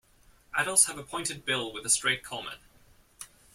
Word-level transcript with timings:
Adults 0.55 0.85
have 0.85 0.97
a 0.97 1.03
pointed 1.03 1.45
bill 1.45 1.71
with 1.71 1.85
a 1.85 1.89
straight 1.91 2.23
culmen. 2.23 2.57